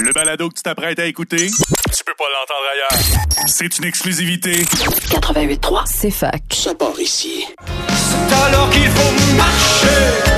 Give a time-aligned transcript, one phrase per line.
[0.00, 3.46] Le balado que tu t'apprêtes à écouter, tu peux pas l'entendre ailleurs.
[3.46, 4.62] C'est une exclusivité.
[4.62, 6.42] 88.3, c'est fac.
[6.50, 7.46] Ça part ici.
[7.58, 10.33] C'est alors qu'il faut marcher.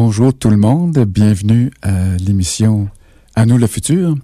[0.00, 2.88] Bonjour tout le monde, bienvenue à l'émission
[3.34, 4.14] À nous le futur.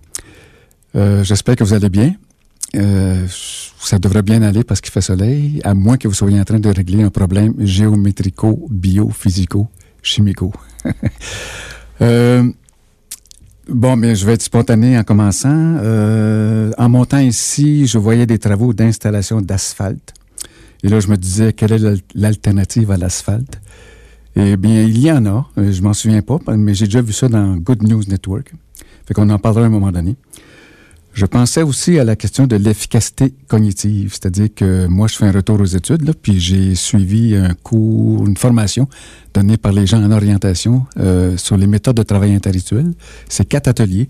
[0.94, 2.14] Euh, J'espère que vous allez bien.
[2.76, 3.26] Euh,
[3.80, 6.60] ça devrait bien aller parce qu'il fait soleil, à moins que vous soyez en train
[6.60, 9.68] de régler un problème géométrico, bio, physico,
[10.00, 10.52] chimico.
[12.00, 12.44] Euh,
[13.68, 15.76] bon, mais je vais être spontané en commençant.
[16.78, 20.14] En montant ici, je voyais des travaux d'installation d'asphalte.
[20.84, 23.60] Et là, je me disais, quelle est l'al- l'alternative à l'asphalte?
[24.36, 25.48] Eh bien, il y en a.
[25.58, 28.52] Euh, Je m'en souviens pas, mais j'ai déjà vu ça dans Good News Network.
[29.06, 30.16] Fait qu'on en parlera à un moment donné.
[31.12, 35.30] Je pensais aussi à la question de l'efficacité cognitive, c'est-à-dire que moi, je fais un
[35.30, 38.88] retour aux études, là, puis j'ai suivi un cours, une formation
[39.32, 42.94] donnée par les gens en orientation euh, sur les méthodes de travail intellectuel.
[43.28, 44.08] C'est quatre ateliers.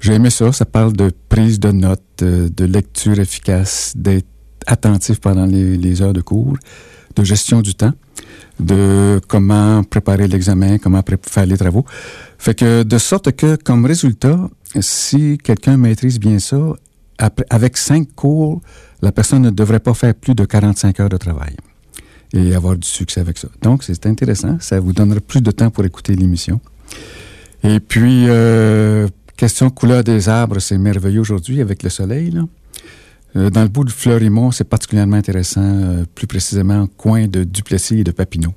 [0.00, 0.50] J'ai aimé ça.
[0.52, 4.26] Ça parle de prise de notes, euh, de lecture efficace, d'être
[4.66, 6.56] attentif pendant les, les heures de cours,
[7.16, 7.92] de gestion du temps
[8.58, 11.84] de comment préparer l'examen, comment faire les travaux.
[12.38, 14.38] Fait que de sorte que, comme résultat,
[14.80, 16.58] si quelqu'un maîtrise bien ça,
[17.50, 18.60] avec cinq cours,
[19.02, 21.56] la personne ne devrait pas faire plus de 45 heures de travail
[22.32, 23.48] et avoir du succès avec ça.
[23.62, 24.56] Donc, c'est intéressant.
[24.60, 26.60] Ça vous donnera plus de temps pour écouter l'émission.
[27.64, 32.30] Et puis, euh, question couleur des arbres, c'est merveilleux aujourd'hui avec le soleil.
[32.30, 32.42] Là.
[33.36, 38.00] Euh, dans le bout de Fleurimont, c'est particulièrement intéressant, euh, plus précisément, coin de Duplessis
[38.00, 38.52] et de Papineau.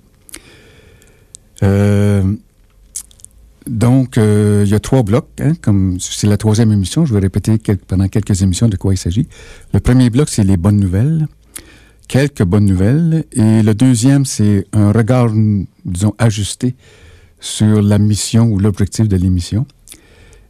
[1.62, 2.24] Euh,
[3.68, 5.30] donc, il y a trois blocs.
[5.40, 8.98] hein, comme c'est la troisième émission, je vais répéter pendant quelques émissions de quoi il
[8.98, 9.28] s'agit.
[9.74, 11.28] Le premier bloc, c'est les bonnes nouvelles,
[12.10, 13.24] quelques bonnes nouvelles.
[13.32, 15.32] Et le deuxième, c'est un regard,
[15.86, 16.76] disons, ajusté
[17.40, 19.66] sur la mission ou l'objectif de l'émission.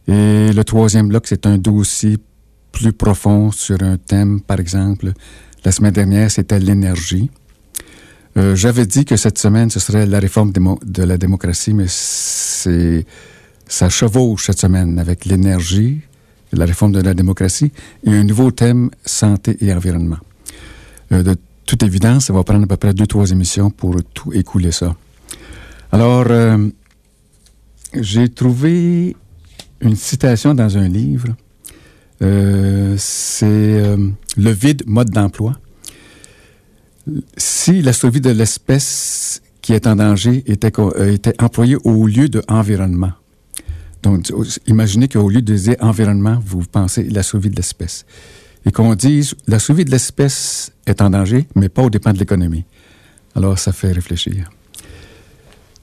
[0.08, 2.18] Et le troisième bloc, c'est un dossier
[2.74, 5.12] plus profond sur un thème, par exemple.
[5.64, 7.30] La semaine dernière, c'était l'énergie.
[8.36, 13.88] Euh, J'avais dit que cette semaine, ce serait la réforme de la démocratie, mais ça
[13.88, 16.00] chevauche cette semaine avec l'énergie,
[16.52, 17.70] la réforme de la démocratie
[18.04, 20.18] et un nouveau thème, santé et environnement.
[21.12, 21.36] Euh, de
[21.66, 24.94] toute évidence, ça va prendre à peu près deux, trois émissions pour tout écouler ça.
[25.92, 26.68] Alors, euh,
[27.94, 29.16] j'ai trouvé
[29.80, 31.28] une citation dans un livre.
[32.24, 33.96] Euh, c'est euh,
[34.36, 35.54] le vide mode d'emploi.
[37.36, 42.42] Si la survie de l'espèce qui est en danger était, euh, employée au lieu de
[42.48, 43.12] environnement.
[44.02, 44.30] Donc,
[44.66, 48.04] imaginez qu'au lieu de dire environnement, vous pensez la survie de l'espèce.
[48.66, 52.18] Et qu'on dise la survie de l'espèce est en danger, mais pas au dépend de
[52.18, 52.64] l'économie.
[53.34, 54.50] Alors, ça fait réfléchir.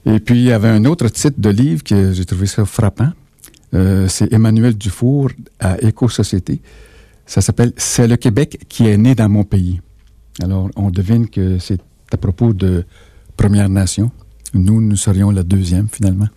[0.06, 3.12] Et puis, il y avait un autre titre de livre que j'ai trouvé ça frappant.
[3.74, 6.62] Euh, c'est Emmanuel Dufour à Éco-Société.
[7.26, 9.82] Ça s'appelle C'est le Québec qui est né dans mon pays.
[10.42, 11.80] Alors, on devine que c'est
[12.12, 12.86] à propos de
[13.38, 14.12] Première Nation.
[14.54, 16.28] Nous, nous serions la deuxième, finalement.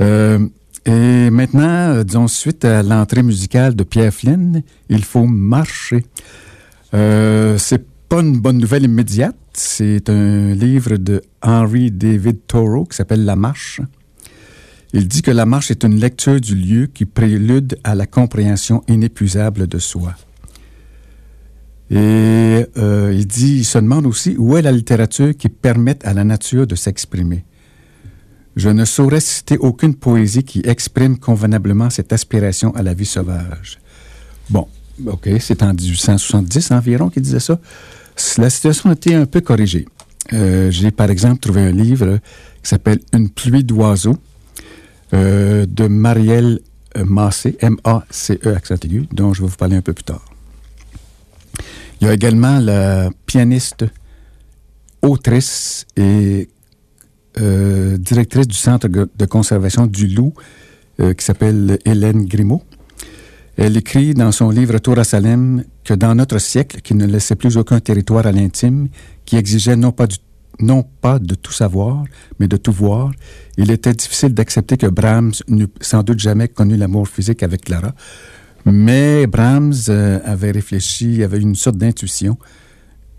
[0.00, 0.40] Euh,
[0.84, 6.04] et maintenant, euh, disons, suite à l'entrée musicale de Pierre Flynn, il faut marcher.
[6.92, 9.36] C'est pas une bonne nouvelle immédiate.
[9.52, 13.80] C'est un livre de Henry David Thoreau qui s'appelle La Marche.
[14.96, 18.84] Il dit que la marche est une lecture du lieu qui prélude à la compréhension
[18.86, 20.14] inépuisable de soi.
[21.90, 26.14] Et euh, il dit, il se demande aussi où est la littérature qui permette à
[26.14, 27.44] la nature de s'exprimer.
[28.54, 33.80] Je ne saurais citer aucune poésie qui exprime convenablement cette aspiration à la vie sauvage.
[34.48, 34.68] Bon,
[35.06, 37.58] OK, c'est en 1870 environ qu'il disait ça.
[38.38, 39.88] La situation a été un peu corrigée.
[40.32, 42.20] Euh, J'ai par exemple trouvé un livre
[42.62, 44.16] qui s'appelle Une pluie d'oiseaux
[45.14, 46.60] euh, de Marielle
[47.04, 50.24] Massé, M-A-C-E accent aigu, dont je vais vous parler un peu plus tard.
[52.00, 53.84] Il y a également la pianiste,
[55.02, 56.48] autrice et
[57.40, 60.34] euh, directrice du Centre de conservation du Loup,
[61.00, 62.62] euh, qui s'appelle Hélène Grimaud.
[63.56, 67.36] Elle écrit dans son livre Tour à Salem que dans notre siècle, qui ne laissait
[67.36, 68.88] plus aucun territoire à l'intime,
[69.24, 70.16] qui exigeait non pas du
[70.60, 72.04] non pas de tout savoir,
[72.38, 73.10] mais de tout voir.
[73.56, 77.94] Il était difficile d'accepter que Brahms n'eût sans doute jamais connu l'amour physique avec Clara.
[78.64, 82.38] Mais Brahms euh, avait réfléchi, avait une sorte d'intuition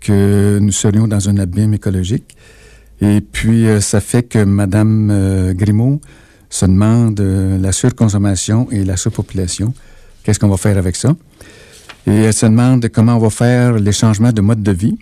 [0.00, 2.36] que nous serions dans un abîme écologique.
[3.00, 6.00] Et puis, euh, ça fait que Madame euh, Grimaud
[6.48, 9.74] se demande la surconsommation et la surpopulation.
[10.22, 11.14] Qu'est-ce qu'on va faire avec ça?
[12.06, 14.96] Et elle se demande comment on va faire les changements de mode de vie.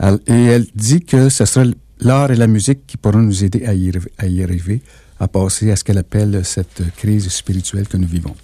[0.00, 1.64] Et elle dit que ce sera
[2.00, 4.82] l'art et la musique qui pourront nous aider à y, arriver,
[5.20, 8.34] à passer à ce qu'elle appelle cette crise spirituelle que nous vivons.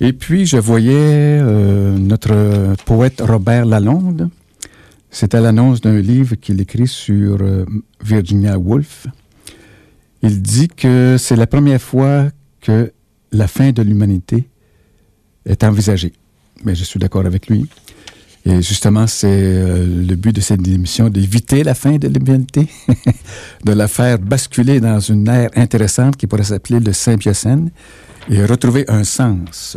[0.00, 4.28] Et puis, je voyais euh, notre poète Robert Lalonde.
[5.10, 7.64] C'était l'annonce d'un livre qu'il écrit sur euh,
[8.02, 9.06] Virginia Woolf.
[10.22, 12.28] Il dit que c'est la première fois
[12.60, 12.92] que
[13.30, 14.48] la fin de l'humanité
[15.44, 16.12] est envisagée.
[16.64, 17.66] Mais je suis d'accord avec lui.
[18.44, 22.68] Et justement, c'est euh, le but de cette émission, d'éviter la fin de l'humanité,
[23.64, 27.70] de la faire basculer dans une ère intéressante qui pourrait s'appeler le Saint-Biocène
[28.28, 29.76] et retrouver un sens.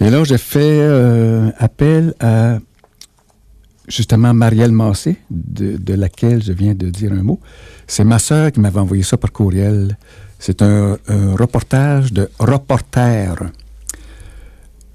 [0.00, 2.58] Et là, j'ai fait euh, appel à
[3.88, 7.40] justement Marielle Massé, de, laquelle je viens de dire un mot.
[7.88, 9.96] C'est ma sœur qui m'avait envoyé ça par courriel.
[10.38, 13.34] C'est un, un reportage de Reporter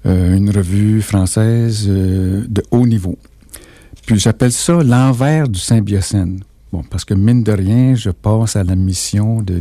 [0.04, 3.18] une revue française euh, de haut niveau.
[4.06, 6.40] Puis j'appelle ça l'envers du Saint-Biocène.
[6.72, 9.60] Bon, parce que mine de rien, je passe à la mission de,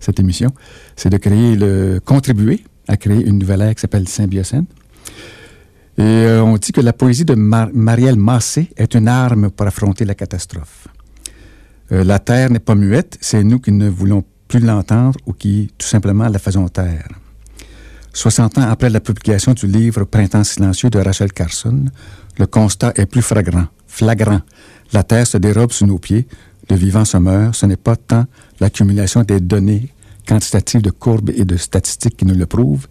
[0.00, 0.50] cette émission,
[0.96, 4.64] c'est de créer le contribuer à créer une nouvelle ère qui s'appelle Saint-Biocène.
[5.98, 10.04] Et euh, on dit que la poésie de Marielle Massé est une arme pour affronter
[10.04, 10.88] la catastrophe.
[11.90, 15.86] la terre n'est pas muette, c'est nous qui ne voulons plus l'entendre ou qui tout
[15.86, 17.08] simplement la faisons taire.
[18.12, 21.84] 60 ans après la publication du livre Printemps silencieux de Rachel Carson,
[22.38, 23.66] le constat est plus flagrant.
[23.86, 24.40] flagrant.
[24.92, 26.26] La Terre se dérobe sous nos pieds,
[26.70, 27.54] le vivant se meurt.
[27.54, 28.26] Ce n'est pas tant
[28.60, 29.92] l'accumulation des données
[30.26, 32.86] quantitatives de courbes et de statistiques qui nous le prouvent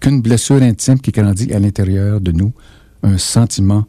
[0.00, 2.52] qu'une blessure intime qui grandit à l'intérieur de nous,
[3.02, 3.84] un sentiment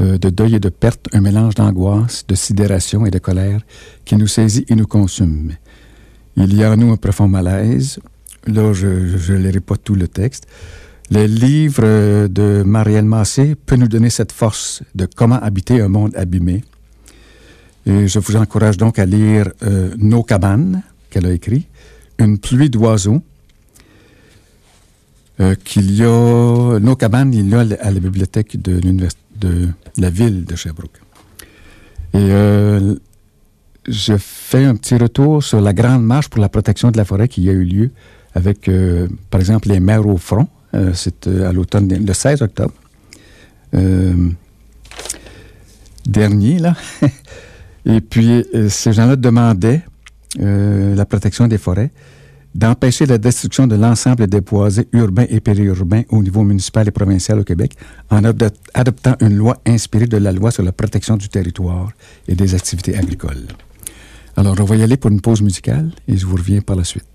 [0.00, 3.60] euh, de deuil et de perte, un mélange d'angoisse, de sidération et de colère
[4.04, 5.52] qui nous saisit et nous consume.
[6.36, 8.00] Il y a en nous un profond malaise,
[8.46, 10.46] Là, je ne lirai pas tout le texte.
[11.10, 16.16] Le livre de Marielle Massé peut nous donner cette force de comment habiter un monde
[16.16, 16.64] abîmé.
[17.86, 21.66] Et je vous encourage donc à lire euh, Nos cabanes, qu'elle a écrit,
[22.18, 23.20] Une pluie d'oiseaux,
[25.40, 28.80] euh, qu'il y a, Nos cabanes, il y a à la bibliothèque de,
[29.36, 29.68] de
[29.98, 31.00] la ville de Sherbrooke.
[32.14, 32.94] Et euh,
[33.88, 37.28] je fais un petit retour sur la grande marche pour la protection de la forêt
[37.28, 37.90] qui a eu lieu
[38.34, 40.48] avec, euh, par exemple, les maires au front.
[40.74, 42.74] Euh, c'est euh, à l'automne, le 16 octobre
[46.04, 46.74] dernier, là.
[47.86, 49.82] Et puis, ces gens-là demandaient
[50.38, 51.90] la protection des forêts,
[52.54, 57.40] d'empêcher la destruction de l'ensemble des boisés urbains et périurbains au niveau municipal et provincial
[57.40, 57.76] au Québec
[58.10, 61.90] en adoptant une loi inspirée de la loi sur la protection du territoire
[62.28, 63.48] et des activités agricoles.
[64.36, 66.84] Alors, on va y aller pour une pause musicale et je vous reviens par la
[66.84, 67.11] suite.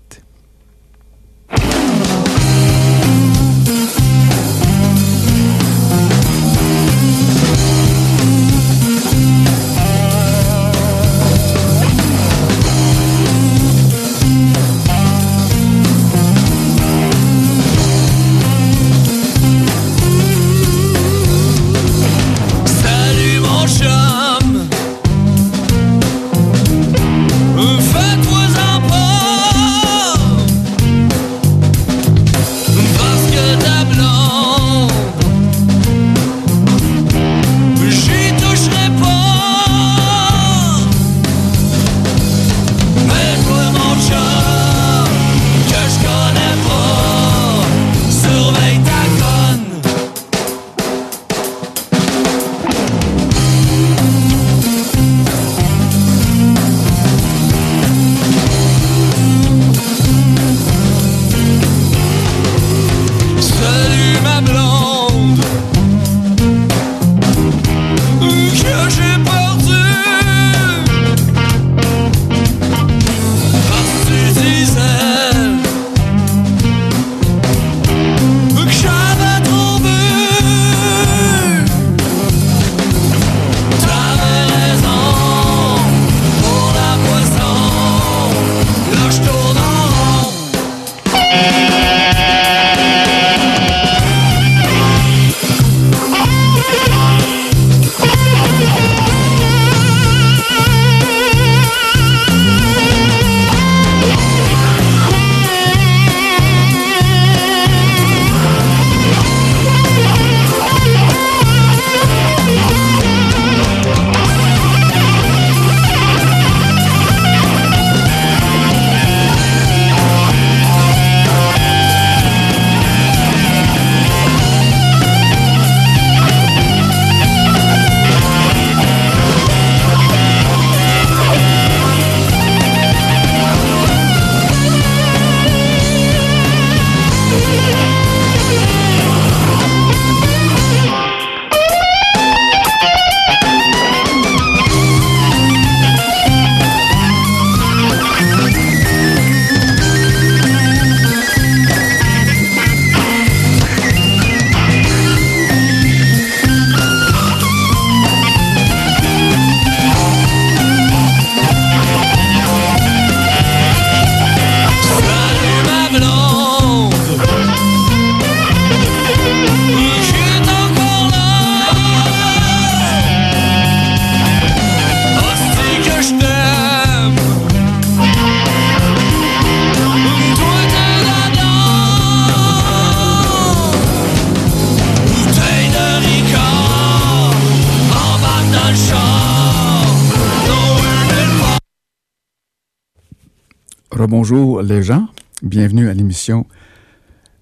[193.98, 195.08] Rebonjour les gens,
[195.42, 196.46] bienvenue à l'émission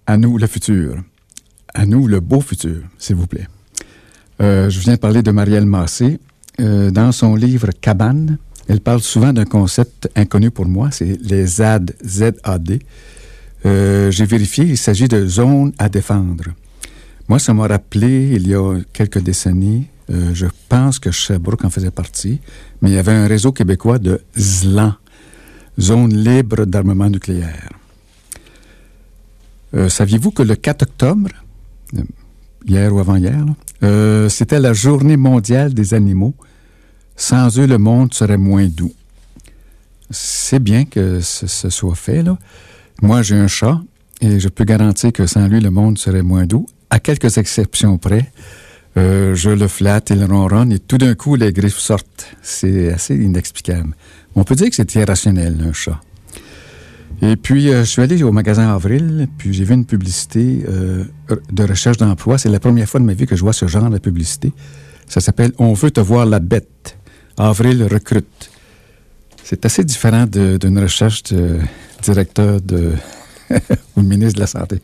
[0.06, 0.96] À nous le futur.
[1.74, 3.46] À nous le beau futur, s'il vous plaît.
[4.40, 6.18] Euh, je viens de parler de Marielle Massé.
[6.58, 11.44] Euh, dans son livre Cabane, elle parle souvent d'un concept inconnu pour moi, c'est les
[11.44, 11.92] ZAD.
[13.66, 16.44] Euh, j'ai vérifié, il s'agit de zones à défendre.
[17.28, 21.90] Moi, ça m'a rappelé, il y a quelques décennies, je pense que Sherbrooke en faisait
[21.90, 22.40] partie,
[22.80, 24.94] mais il y avait un réseau québécois de ZLAN,
[25.78, 27.70] zone libre d'armement nucléaire.
[29.74, 31.30] Euh, saviez-vous que le 4 octobre,
[31.94, 32.02] euh,
[32.66, 33.44] hier ou avant-hier,
[33.82, 36.34] euh, c'était la journée mondiale des animaux?
[37.16, 38.94] Sans eux, le monde serait moins doux.
[40.10, 42.24] C'est bien que ce, soit fait.
[43.02, 43.80] Moi, j'ai un chat
[44.20, 46.66] et je peux garantir que sans lui, le monde serait moins doux.
[46.90, 48.30] À quelques exceptions près,
[48.96, 52.34] je le flatte, il ronronne et tout d'un coup, les griffes sortent.
[52.42, 53.94] C'est assez inexplicable.
[54.34, 56.00] On peut dire que c'est irrationnel, un chat.
[57.22, 61.04] Et puis, euh, je suis allé au magasin Avril, puis j'ai vu une publicité euh,
[61.50, 62.36] de recherche d'emploi.
[62.36, 64.52] C'est la première fois de ma vie que je vois ce genre de publicité.
[65.08, 66.98] Ça s'appelle On veut te voir la bête.
[67.38, 68.50] Avril recrute.
[69.42, 71.58] C'est assez différent d'une recherche de
[72.02, 72.92] directeur de,
[73.96, 74.80] ou ministre de la Santé.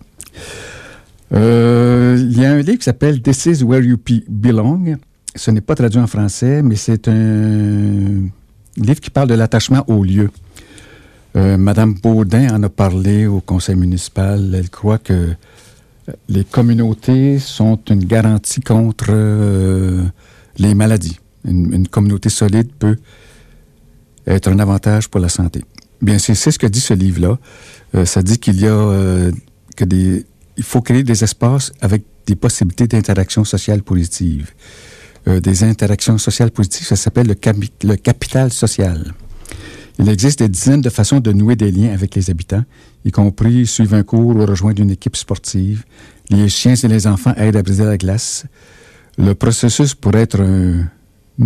[1.33, 3.99] Euh, il y a un livre qui s'appelle This is where you
[4.29, 4.97] belong.
[5.35, 8.29] Ce n'est pas traduit en français, mais c'est un
[8.77, 10.31] livre qui parle de l'attachement au lieu.
[11.37, 14.55] Euh, Madame Baudin en a parlé au conseil municipal.
[14.55, 19.12] Elle croit que euh, les communautés sont une garantie contre
[20.59, 21.19] les maladies.
[21.45, 22.97] Une, communauté solide peut
[24.27, 25.65] être un avantage pour la santé.
[26.03, 27.39] Bien, c'est ce que dit ce livre-là.
[28.05, 29.31] ça dit qu'il y a
[29.77, 34.53] que des, il faut créer des espaces avec des possibilités d'interaction sociale positive.
[35.29, 36.85] Euh, des interactions sociales positives.
[36.85, 39.15] Ça s'appelle le, capital social.
[40.01, 42.65] Il existe des dizaines de façons de nouer des liens avec les habitants,
[43.05, 45.85] y compris suivre un cours ou rejoindre une équipe sportive.
[46.29, 48.47] Les chiens et les enfants aident à briser la glace.
[49.17, 50.89] Le processus pourrait être un,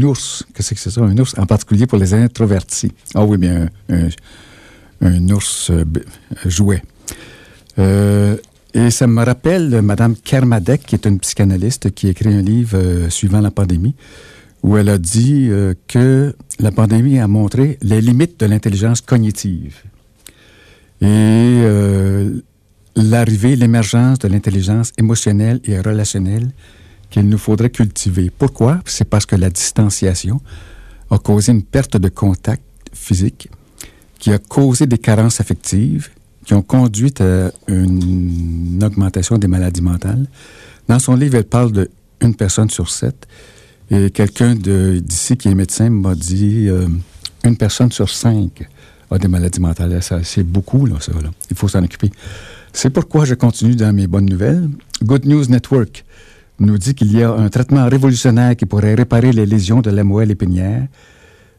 [0.03, 0.47] ours.
[0.55, 1.35] Qu'est-ce que c'est ça, un ours?
[1.37, 2.93] En particulier pour les introvertis.
[3.15, 4.09] Ah oui, bien, un,
[5.03, 5.85] un, ours euh,
[6.47, 6.83] jouet.
[7.79, 8.39] Euh,
[8.76, 12.76] et ça me rappelle Mme Kermadec, qui est une psychanalyste, qui a écrit un livre
[12.76, 13.95] euh, suivant la pandémie,
[14.62, 19.83] où elle a dit euh, que la pandémie a montré les limites de l'intelligence cognitive
[21.00, 22.42] et euh,
[22.97, 26.50] l'arrivée, l'émergence de l'intelligence émotionnelle et relationnelle
[27.09, 28.30] qu'il nous faudrait cultiver.
[28.30, 28.80] Pourquoi?
[28.85, 30.38] C'est parce que la distanciation
[31.11, 33.49] a causé une perte de contact physique
[34.18, 36.11] qui a causé des carences affectives
[36.47, 40.26] qui ont conduit à une augmentation des maladies mentales.
[40.88, 41.91] Dans son livre, elle parle de
[42.38, 43.26] personne sur sept.
[43.91, 46.88] Et quelqu'un d'ici qui est médecin m'a dit euh,
[47.45, 48.69] une personne sur cinq
[49.11, 50.00] a des maladies mentales.
[50.23, 51.12] C'est beaucoup, là, ça.
[51.50, 52.11] Il faut s'en occuper.
[52.73, 54.69] C'est pourquoi je continue dans mes bonnes nouvelles.
[55.03, 56.05] Good News Network
[56.59, 60.05] nous dit qu'il y a un traitement révolutionnaire qui pourrait réparer les lésions de la
[60.05, 60.87] moelle épinière.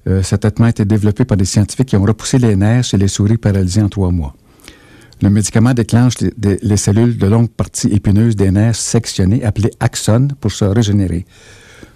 [0.08, 2.98] Euh, ce traitement a été développé par des scientifiques qui ont repoussé les nerfs chez
[2.98, 4.36] les souris paralysées en trois mois.
[5.21, 10.51] Le médicament déclenche les, cellules de longues parties épineuses des nerfs sectionnés, appelées axones, pour
[10.51, 11.25] se régénérer.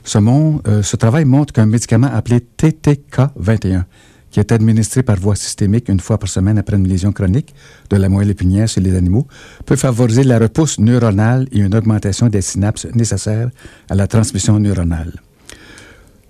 [0.03, 3.83] Ce, euh, ce travail montre qu'un médicament appelé TTK21,
[4.31, 7.53] qui est administré par voie systémique une fois par semaine après une lésion chronique
[7.91, 9.27] de la moelle épinière chez les animaux,
[9.67, 13.51] peut favoriser la repousse neuronale et une augmentation des synapses nécessaires
[13.89, 15.13] à la transmission neuronale.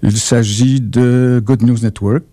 [0.04, 2.26] Il s'agit de Good News Network,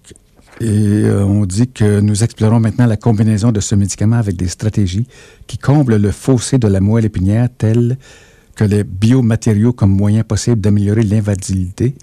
[0.60, 4.48] et euh, on dit que nous explorons maintenant la combinaison de ce médicament avec des
[4.48, 5.06] stratégies
[5.46, 7.96] qui comblent le fossé de la moelle épinière, telles
[8.56, 11.94] que les biomatériaux comme moyen possible d'améliorer l'invalidité,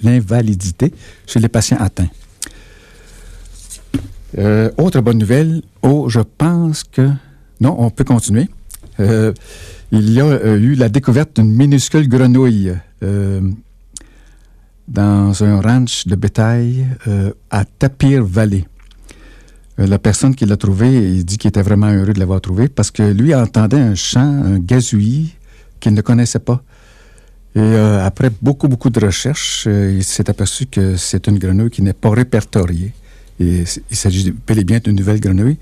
[1.27, 2.09] chez les patients atteints.
[4.37, 7.09] Euh, autre bonne nouvelle, oh, je pense que...
[7.59, 8.49] Non, on peut continuer.
[8.99, 9.33] Euh,
[9.91, 12.73] il y a eu la découverte d'une minuscule grenouille
[14.87, 18.65] dans un ranch de bétail euh, à Tapir Valley.
[19.79, 22.67] Euh, la personne qui l'a trouvé, il dit qu'il était vraiment heureux de l'avoir trouvé
[22.69, 25.35] parce que lui entendait un chant, un gazouillis
[25.79, 26.61] qu'il ne connaissait pas.
[27.55, 31.81] Et euh, après beaucoup, beaucoup de recherches, il s'est aperçu que c'est une grenouille qui
[31.81, 32.93] n'est pas répertoriée.
[33.39, 35.57] Et il s'agit bel et bien d'une nouvelle grenouille.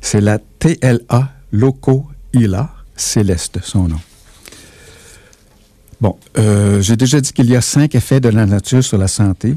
[0.00, 4.00] C'est la TLA Loco Ila Céleste, son nom.
[6.00, 9.08] Bon, euh, j'ai déjà dit qu'il y a cinq effets de la nature sur la
[9.08, 9.56] santé,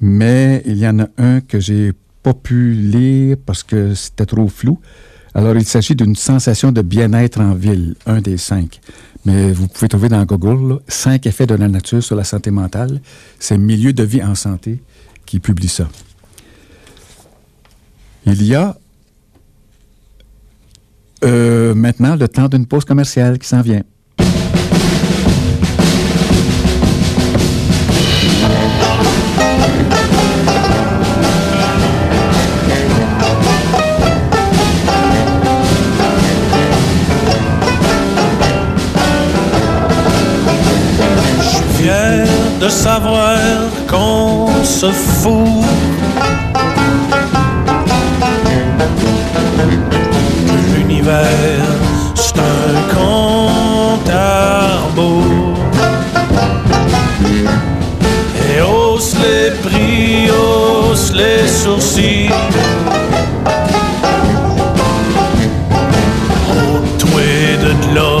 [0.00, 1.92] mais il y en a un que j'ai
[2.22, 4.78] pas pu lire parce que c'était trop flou.
[5.34, 8.80] Alors, il s'agit d'une sensation de bien-être en ville, un des cinq.
[9.24, 13.00] Mais vous pouvez trouver dans Google cinq effets de la nature sur la santé mentale.
[13.40, 14.82] C'est Milieu de vie en santé
[15.24, 15.88] qui publie ça.
[18.26, 18.76] Il y a
[21.74, 23.82] maintenant, le temps d'une pause commerciale qui s'en vient.
[42.64, 43.36] De savoir
[43.86, 45.64] qu'on se fout
[50.74, 51.74] l'univers
[52.14, 53.44] c'est un compte.
[58.56, 62.30] Et hausse les prix, hausse les sourcils.
[66.50, 67.22] Oh, toi
[67.64, 68.20] de là,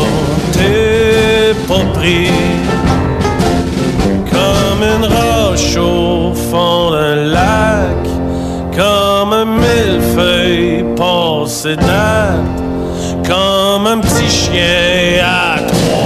[0.52, 2.43] t'es pas pris
[11.64, 16.04] passé date, comme un petit chien à trois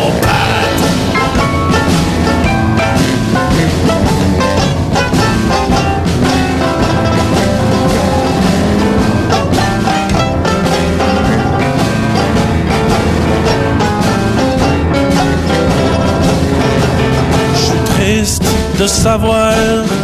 [18.78, 19.52] de savoir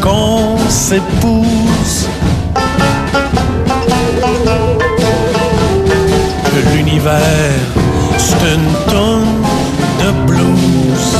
[0.02, 2.08] qu'on s'épouse.
[7.04, 9.42] C'est une tonne
[10.00, 11.16] de blues.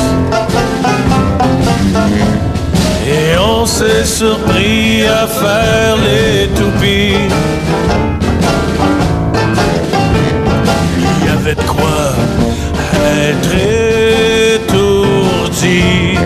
[3.07, 7.29] Et on s'est surpris à faire les toupies.
[10.97, 12.15] Il y avait de quoi
[13.29, 13.53] être
[14.55, 16.17] étourdi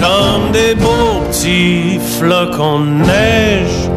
[0.00, 3.91] comme des beaux petits flocons de neige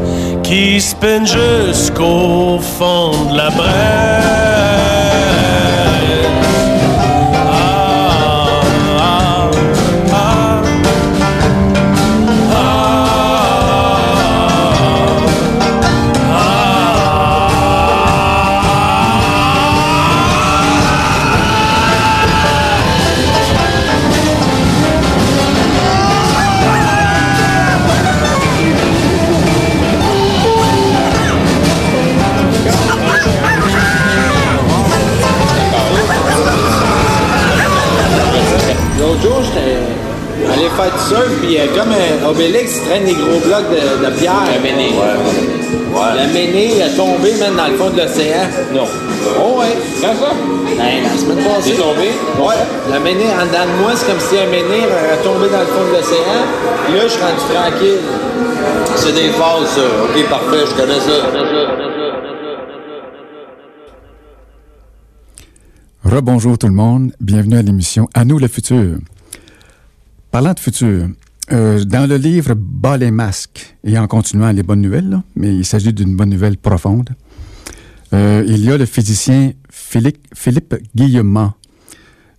[0.48, 4.46] qui se jusqu'au fond de la brèche.
[40.80, 44.06] Allé faire du surf, puis euh, comme un Obélix il traîne des gros blocs de,
[44.06, 44.44] de pierre.
[44.52, 44.94] La ménée.
[46.16, 48.44] La ménée a tombé, même dans le fond de l'océan.
[48.74, 48.84] Non.
[49.40, 49.76] Oh, ouais.
[50.02, 50.32] Quand ça?
[50.78, 51.72] Ben, la semaine passée.
[51.72, 52.12] C'est tombé?
[52.38, 52.56] Ouais.
[52.92, 55.66] La ménée, en dedans de moi, c'est comme si un ménée a tombé dans le
[55.66, 56.44] fond de l'océan.
[56.86, 58.02] Puis là, je suis rendu tranquille.
[58.96, 59.82] C'est des phases, ça.
[60.04, 61.18] Ok, parfait, je connais ça.
[66.04, 68.98] Rebonjour tout le monde, bienvenue à l'émission À nous le futur.
[70.36, 71.08] Parlant de futur,
[71.54, 75.64] euh, dans le livre Bas les masques, et en continuant les bonnes nouvelles, mais il
[75.64, 77.12] s'agit d'une bonne nouvelle profonde,
[78.12, 81.54] euh, il y a le physicien Philippe, Philippe Guillemont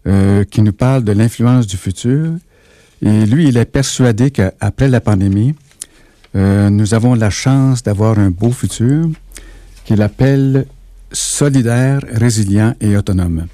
[0.06, 2.32] euh, qui nous parle de l'influence du futur.
[3.00, 5.54] Et lui, il est persuadé qu'après la pandémie,
[6.34, 9.08] nous avons la chance d'avoir un beau futur
[9.86, 10.66] qu'il appelle
[11.12, 13.46] solidaire, résilient et autonome.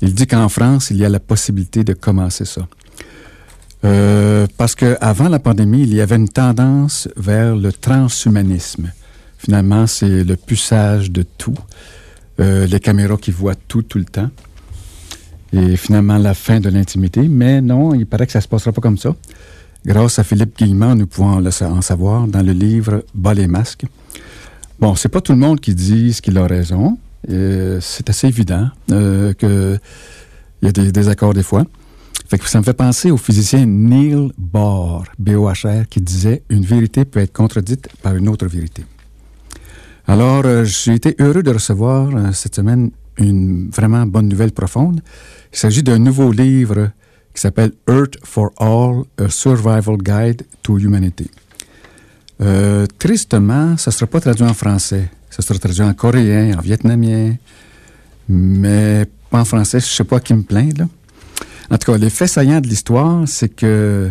[0.00, 2.66] Il dit qu'en France, il y a la possibilité de commencer ça.
[3.84, 8.92] Euh, parce qu'avant la pandémie, il y avait une tendance vers le transhumanisme.
[9.38, 11.54] Finalement, c'est le puçage de tout.
[12.40, 14.30] Euh, les caméras qui voient tout tout le temps.
[15.52, 17.28] Et finalement, la fin de l'intimité.
[17.28, 19.14] Mais non, il paraît que ça ne se passera pas comme ça.
[19.84, 23.84] Grâce à Philippe Guillemont, nous pouvons en savoir dans le livre Bas les masques.
[24.78, 26.98] Bon, c'est pas tout le monde qui dit qu'il a raison.
[27.30, 29.80] Euh, c'est assez évident euh, qu'il
[30.62, 31.64] y a des désaccords des fois.
[32.40, 37.32] Ça me fait penser au physicien Neil Bohr, B-O-H-R, qui disait Une vérité peut être
[37.32, 38.84] contredite par une autre vérité.
[40.06, 45.02] Alors, euh, j'ai été heureux de recevoir euh, cette semaine une vraiment bonne nouvelle profonde.
[45.52, 46.90] Il s'agit d'un nouveau livre
[47.34, 51.30] qui s'appelle Earth for All, A Survival Guide to Humanity.
[52.40, 55.10] Euh, tristement, ça ne sera pas traduit en français.
[55.28, 57.34] Ça sera traduit en coréen, en vietnamien,
[58.28, 59.80] mais pas en français.
[59.80, 60.88] Je ne sais pas qui me plaint, là.
[61.70, 64.10] En tout cas, l'effet saillant de l'histoire, c'est que,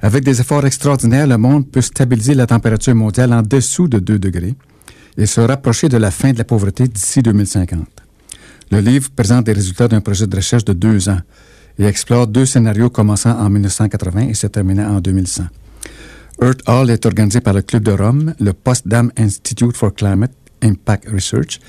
[0.00, 4.18] avec des efforts extraordinaires, le monde peut stabiliser la température mondiale en dessous de 2
[4.18, 4.54] degrés
[5.16, 7.86] et se rapprocher de la fin de la pauvreté d'ici 2050.
[8.70, 11.20] Le livre présente des résultats d'un projet de recherche de deux ans
[11.78, 15.44] et explore deux scénarios commençant en 1980 et se terminant en 2100.
[16.42, 20.32] Earth Hall est organisé par le Club de Rome, le Potsdam Institute for Climate
[20.62, 21.60] Impact Research,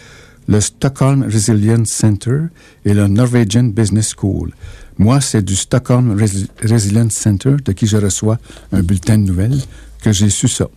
[0.48, 2.44] le Stockholm Resilience Center
[2.86, 4.52] et le Norwegian Business School.
[4.97, 6.17] Moi, c'est du Stockholm
[6.62, 8.38] Resilience Center de qui je reçois
[8.71, 9.60] un bulletin de nouvelles
[10.01, 10.67] que j'ai su ça.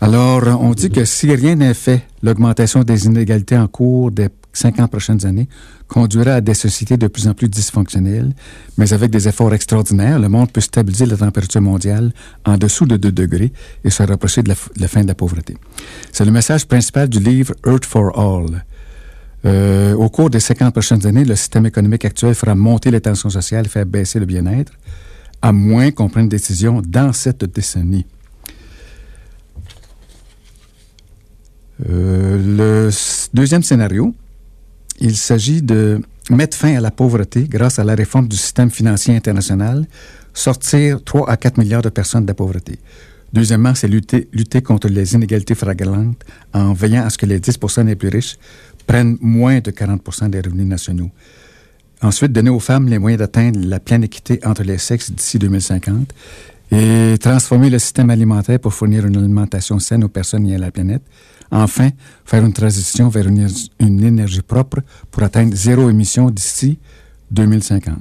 [0.00, 4.90] Alors, on dit que si rien n'est fait, l'augmentation des inégalités en cours des 50
[4.90, 5.48] prochaines années
[5.86, 8.34] conduira à des sociétés de plus en plus dysfonctionnelles,
[8.76, 12.12] mais avec des efforts extraordinaires, le monde peut stabiliser la température mondiale
[12.44, 13.52] en dessous de 2 degrés
[13.84, 15.56] et se rapprocher de la, fin de la pauvreté.
[16.12, 18.64] C'est le message principal du livre Earth for All.
[19.46, 23.30] Euh, au cours des 50 prochaines années, le système économique actuel fera monter les tensions
[23.30, 24.72] sociales et faire baisser le bien-être,
[25.40, 28.06] à moins qu'on prenne des décisions dans cette décennie.
[31.88, 32.90] Euh, le
[33.34, 34.14] deuxième scénario,
[34.98, 39.14] il s'agit de mettre fin à la pauvreté grâce à la réforme du système financier
[39.14, 39.86] international,
[40.34, 42.78] sortir 3 à 4 milliards de personnes de la pauvreté.
[43.32, 44.28] Deuxièmement, c'est lutter,
[44.62, 48.38] contre les inégalités flagrantes en veillant à ce que les 10% les plus riches
[48.86, 51.10] prennent moins de 40% des revenus nationaux.
[52.02, 56.12] Ensuite, donner aux femmes les moyens d'atteindre la pleine équité entre les sexes d'ici 2050
[56.72, 60.70] et transformer le système alimentaire pour fournir une alimentation saine aux personnes et à la
[60.70, 61.02] planète.
[61.50, 61.90] Enfin,
[62.24, 63.48] faire une transition vers une,
[63.80, 66.78] énergie propre pour atteindre zéro émission d'ici
[67.30, 67.96] 2050.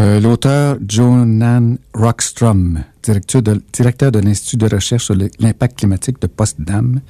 [0.00, 6.26] Euh, L'auteur Jonan Rockstrom, directeur de, directeur de l'Institut de recherche sur l'impact climatique de
[6.26, 7.00] Potsdam,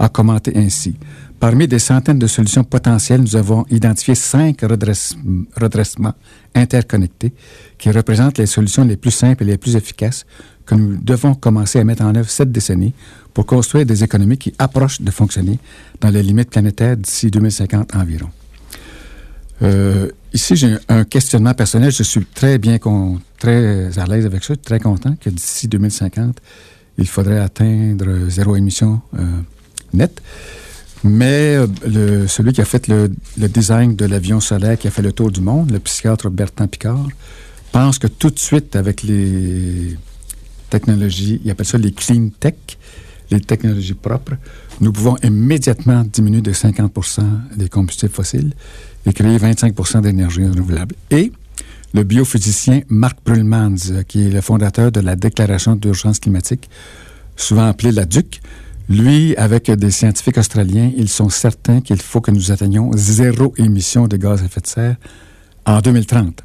[0.00, 0.96] a commenté ainsi.
[1.44, 6.14] Parmi des centaines de solutions potentielles, nous avons identifié cinq redressements
[6.54, 7.34] interconnectés
[7.76, 10.24] qui représentent les solutions les plus simples et les plus efficaces
[10.64, 12.94] que nous devons commencer à mettre en œuvre cette décennie
[13.34, 15.58] pour construire des économies qui approchent de fonctionner
[16.00, 18.30] dans les limites planétaires d'ici 2050 environ.
[19.60, 21.92] Euh, ici, j'ai un questionnement personnel.
[21.92, 26.38] Je suis très bien, à l'aise avec ça, très content que d'ici 2050,
[26.96, 29.26] il faudrait atteindre zéro émission euh,
[29.92, 30.22] nette.
[31.04, 35.12] Mais euh, celui qui a fait le, design de l'avion solaire qui a fait le
[35.12, 37.06] tour du monde, le psychiatre Bertrand Picard,
[37.72, 39.98] pense que tout de suite, avec les
[40.70, 42.54] technologies, il appelle ça les clean tech,
[43.30, 44.32] les technologies propres,
[44.80, 47.20] nous pouvons immédiatement diminuer de 50%
[47.56, 48.54] des combustibles fossiles
[49.04, 50.94] et créer 25% d'énergie renouvelable.
[51.10, 51.32] Et
[51.92, 56.70] le biophysicien Mark Brulmans, qui est le fondateur de la Déclaration d'urgence climatique,
[57.36, 58.40] souvent appelée la DUC,
[58.88, 64.06] lui, avec des scientifiques australiens, ils sont certains qu'il faut que nous atteignions zéro émission
[64.06, 64.96] de gaz à effet de serre
[65.64, 66.42] en 2030.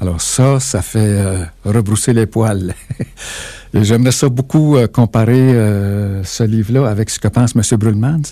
[0.00, 2.74] Alors ça, ça fait euh, rebrousser les poils.
[3.74, 7.62] j'aimerais ça beaucoup euh, comparer euh, ce livre-là avec ce que pense M.
[7.78, 8.22] Brulmans.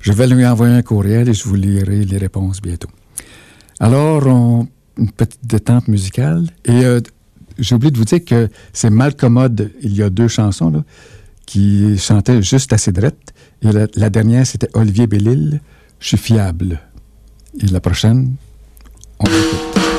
[0.00, 2.90] Je vais lui envoyer un courriel et je vous lirai les réponses bientôt.
[3.80, 6.46] Alors, on, une petite détente musicale.
[6.66, 6.82] Et
[7.58, 10.84] j'ai oublié de vous dire que c'est Malcommode, il y a deux chansons, là,
[11.46, 13.34] qui chantait juste assez drette.
[13.62, 15.60] Et la, la dernière, c'était Olivier Bellil,
[16.00, 16.80] Je suis fiable.
[17.60, 18.34] Et la prochaine,
[19.20, 19.93] on écoute.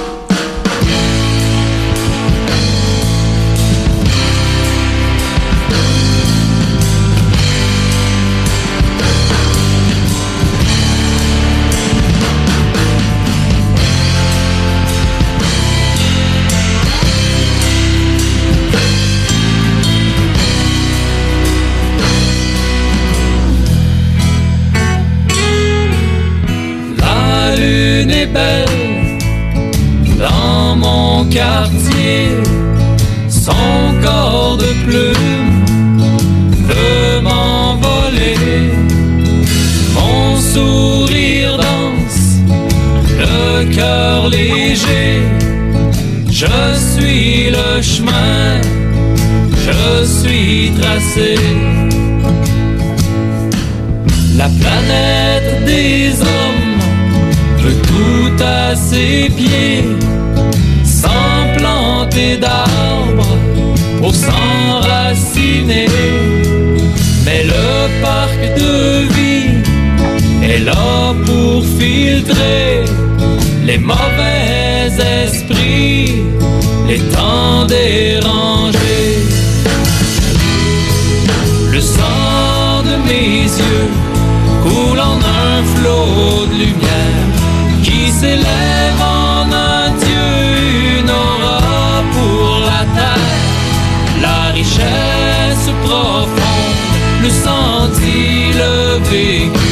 [99.15, 99.69] Vécu,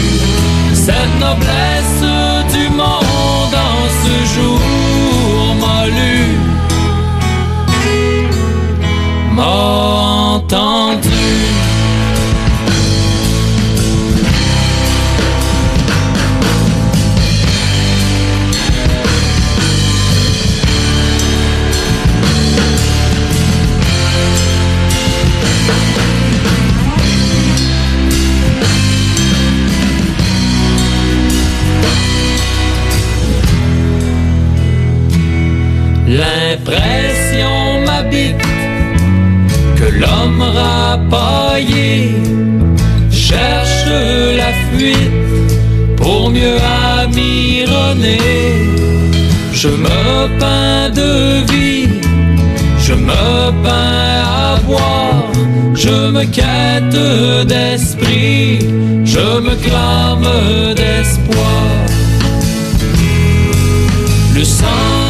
[0.74, 1.83] cette noblesse
[43.34, 43.86] cherche
[44.42, 45.12] la fuite
[45.98, 46.58] pour mieux
[47.02, 48.20] amironner.
[49.54, 51.12] Je me peins de
[51.52, 51.88] vie,
[52.80, 55.32] je me peins à boire,
[55.74, 57.00] je me quête
[57.48, 58.60] d'esprit,
[59.06, 60.30] je me clame
[60.76, 61.64] d'espoir.
[64.36, 65.03] Le sang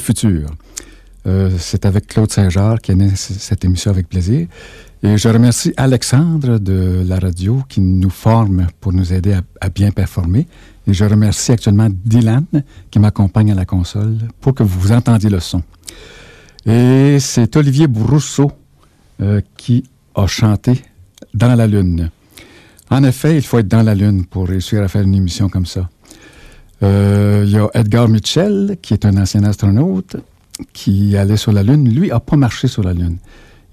[0.00, 0.50] futur.
[1.26, 4.46] Euh, c'est avec Claude Saint-Jean qui c- cette émission avec plaisir.
[5.02, 9.68] Et je remercie Alexandre de la radio qui nous forme pour nous aider à, à
[9.68, 10.46] bien performer.
[10.86, 12.44] Et je remercie actuellement Dylan
[12.90, 15.62] qui m'accompagne à la console pour que vous entendiez le son.
[16.66, 18.52] Et c'est Olivier Brousseau
[19.22, 19.84] euh, qui
[20.14, 20.82] a chanté
[21.34, 22.10] Dans la Lune.
[22.90, 25.66] En effet, il faut être dans la Lune pour réussir à faire une émission comme
[25.66, 25.88] ça.
[26.82, 30.16] Euh, Il y a Edgar Mitchell, qui est un ancien astronaute,
[30.72, 31.88] qui allait sur la Lune.
[31.92, 33.18] Lui n'a pas marché sur la Lune.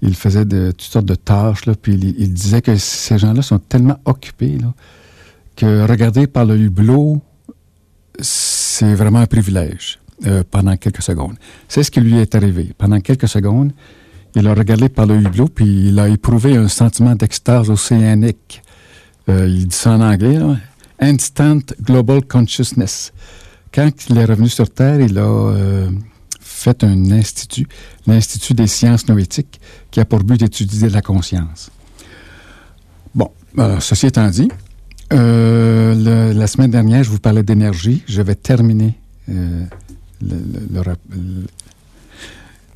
[0.00, 3.98] Il faisait toutes sortes de tâches, là, puis il, disait que ces gens-là sont tellement
[4.04, 4.58] occupés
[5.56, 7.20] que regarder par le hublot,
[8.20, 11.34] c'est vraiment un privilège euh, pendant quelques secondes.
[11.66, 12.72] C'est ce qui lui est arrivé.
[12.78, 13.72] Pendant quelques secondes,
[14.36, 18.62] il a regardé par le hublot, puis il a éprouvé un sentiment d'extase océanique.
[19.28, 20.56] Euh, il dit ça en anglais, là.
[21.00, 23.12] Instant Global Consciousness.
[23.72, 25.90] Quand il est revenu sur Terre, il a euh,
[26.40, 27.66] fait un institut,
[28.06, 31.70] l'Institut des sciences noétiques, qui a pour but d'étudier la conscience.
[33.14, 34.48] Bon, alors, ceci étant dit,
[35.12, 38.02] euh, la semaine dernière, je vous parlais d'énergie.
[38.06, 38.94] Je vais terminer
[39.30, 39.64] euh,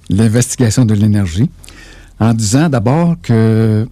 [0.09, 1.51] l'investigation de l'énergie
[2.21, 3.87] en disant d'abord que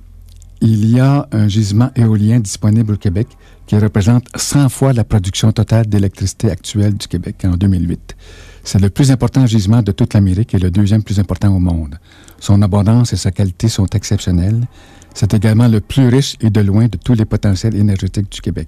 [0.63, 3.29] il y a un gisement éolien disponible au Québec
[3.71, 8.17] qui représente 100 fois la production totale d'électricité actuelle du Québec en 2008.
[8.65, 12.01] C'est le plus important gisement de toute l'Amérique et le deuxième plus important au monde.
[12.41, 14.67] Son abondance et sa qualité sont exceptionnelles.
[15.15, 18.67] C'est également le plus riche et de loin de tous les potentiels énergétiques du Québec.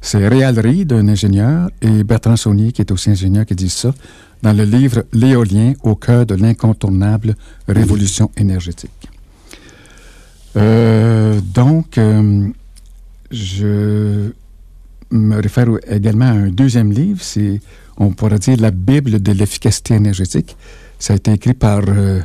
[0.00, 3.94] C'est Réal Reed, un ingénieur, et Bertrand Saunier, qui est aussi ingénieur, qui disent ça
[4.42, 7.36] dans le livre L'éolien au cœur de l'incontournable
[7.68, 9.10] révolution énergétique.
[10.56, 12.48] Euh, donc, euh,
[13.30, 14.30] je
[15.10, 17.60] me réfère également à un deuxième livre, c'est,
[17.96, 20.56] on pourrait dire, la Bible de l'efficacité énergétique.
[20.98, 22.20] Ça a été écrit par euh,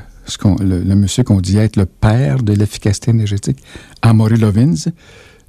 [0.59, 3.63] le, monsieur qu'on dit être le père de l'efficacité énergétique,
[4.01, 4.73] Amory Lovins,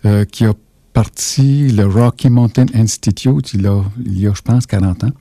[0.05, 0.53] euh, qui a
[0.93, 5.13] parti le Rocky Mountain Institute il, a, il y a, je pense, 40 ans.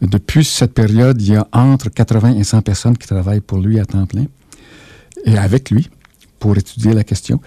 [0.00, 3.78] Depuis cette période, il y a entre 80 et 100 personnes qui travaillent pour lui
[3.78, 4.26] à temps plein
[5.24, 5.88] et avec lui
[6.38, 7.40] pour étudier la question.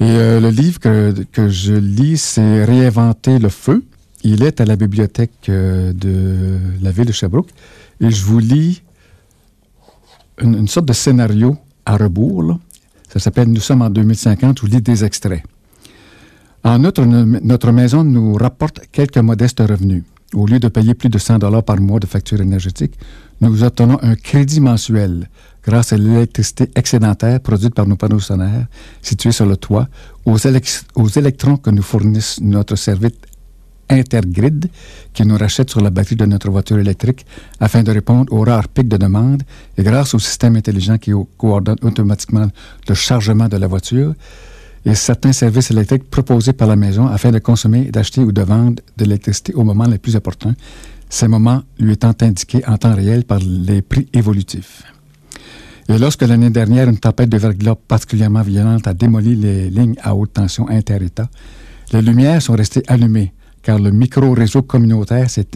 [0.00, 3.84] Et euh, le livre que, que je lis, c'est Réinventer le feu.
[4.22, 7.50] Il est à la bibliothèque euh, de la ville de Sherbrooke.
[8.00, 8.82] Et je vous lis
[10.42, 12.58] une, sorte de scénario à rebours.
[13.08, 14.58] Ça s'appelle Nous sommes en 2050.
[14.58, 15.42] Je vous lis des extraits.
[16.64, 20.02] En outre, notre maison nous rapporte quelques modestes revenus.
[20.34, 22.94] Au lieu de payer plus de 100 dollars par mois de facture énergétique,
[23.40, 25.28] nous obtenons un crédit mensuel
[25.66, 28.66] grâce à l'électricité excédentaire produite par nos panneaux solaires
[29.02, 29.88] situés sur le toit,
[30.24, 33.12] aux, électrons que nous fournissent notre service
[33.88, 34.68] Intergrid
[35.12, 37.24] qui nous rachète sur la batterie de notre voiture électrique
[37.60, 39.44] afin de répondre aux rares pics de demande
[39.78, 42.48] et grâce au système intelligent qui coordonne automatiquement
[42.88, 44.14] le chargement de la voiture
[44.84, 48.82] et certains services électriques proposés par la maison afin de consommer, d'acheter ou de vendre
[48.96, 50.56] de l'électricité au moment le plus opportun,
[51.08, 54.82] ces moments lui étant indiqués en temps réel par les prix évolutifs.
[55.88, 60.14] Et lorsque l'année dernière, une tempête de verglas particulièrement violente a démoli les lignes à
[60.14, 61.28] haute tension inter-État,
[61.92, 63.32] les lumières sont restées allumées
[63.66, 65.48] car le micro-réseau communautaire s'est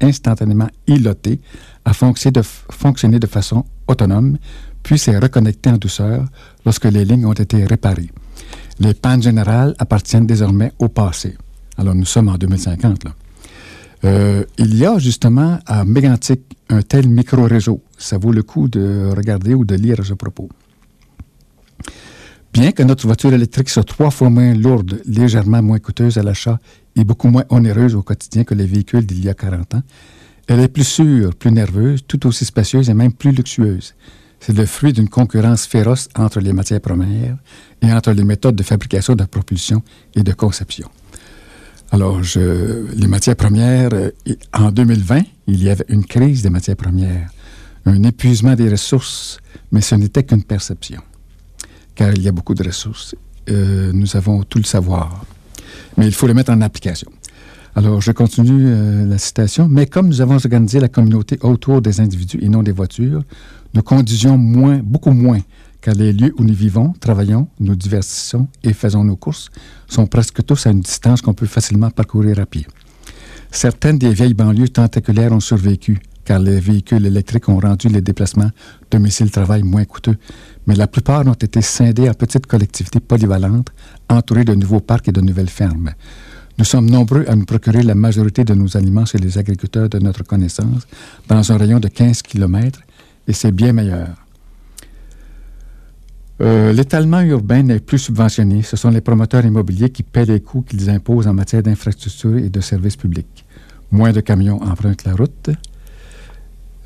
[0.00, 1.40] instantanément iloté,
[1.84, 4.36] a fonctionné de façon autonome,
[4.82, 6.24] puis s'est reconnecté en douceur
[6.64, 8.10] lorsque les lignes ont été réparées.
[8.80, 11.36] Les pannes générales appartiennent désormais au passé.
[11.78, 13.04] Alors nous sommes en 2050.
[13.04, 13.12] Là.
[14.04, 17.82] Euh, il y a justement à Mégantic un tel micro-réseau.
[17.98, 20.48] Ça vaut le coup de regarder ou de lire à ce propos.
[22.52, 26.58] Bien que notre voiture électrique soit trois fois moins lourde, légèrement moins coûteuse à l'achat
[26.96, 29.82] et beaucoup moins onéreuse au quotidien que les véhicules d'il y a 40 ans,
[30.48, 33.94] elle est plus sûre, plus nerveuse, tout aussi spacieuse et même plus luxueuse.
[34.40, 37.36] C'est le fruit d'une concurrence féroce entre les matières premières
[37.82, 39.82] et entre les méthodes de fabrication de propulsion
[40.16, 40.88] et de conception.
[41.92, 44.10] Alors, les matières premières, euh,
[44.52, 47.28] en 2020, il y avait une crise des matières premières,
[47.84, 49.38] un épuisement des ressources,
[49.72, 51.02] mais ce n'était qu'une perception,
[51.96, 53.16] car il y a beaucoup de ressources.
[53.48, 55.24] Euh, nous avons tout le savoir,
[55.96, 57.10] mais il faut le mettre en application.
[57.74, 59.68] Alors, je continue euh, la citation.
[59.68, 63.22] Mais comme nous avons organisé la communauté autour des individus et non des voitures,
[63.74, 65.40] nous conduisions moins, beaucoup moins
[65.80, 69.50] car les lieux où nous vivons, travaillons, nous divertissons et faisons nos courses
[69.88, 72.66] sont presque tous à une distance qu'on peut facilement parcourir à pied.
[73.50, 78.50] Certaines des vieilles banlieues tentaculaires ont survécu, car les véhicules électriques ont rendu les déplacements
[78.90, 80.16] domicile-travail moins coûteux,
[80.66, 83.70] mais la plupart ont été scindées en petites collectivités polyvalentes,
[84.08, 85.90] entourées de nouveaux parcs et de nouvelles fermes.
[86.58, 89.98] Nous sommes nombreux à nous procurer la majorité de nos aliments chez les agriculteurs de
[89.98, 90.86] notre connaissance,
[91.26, 92.80] dans un rayon de 15 km,
[93.26, 94.08] et c'est bien meilleur.
[96.40, 98.62] Euh, l'étalement urbain n'est plus subventionné.
[98.62, 102.48] Ce sont les promoteurs immobiliers qui paient les coûts qu'ils imposent en matière d'infrastructures et
[102.48, 103.44] de services publics.
[103.90, 105.50] Moins de camions empruntent la route.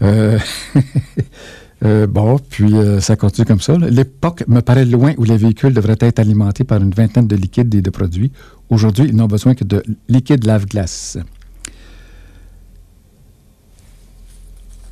[0.02, 0.38] Euh,
[1.84, 3.76] euh, bon, puis ça continue comme ça.
[3.76, 7.72] L'époque me paraît loin où les véhicules devraient être alimentés par une vingtaine de liquides
[7.74, 8.32] et de produits.
[8.70, 11.18] Aujourd'hui, ils n'ont besoin que de liquide lave-glace.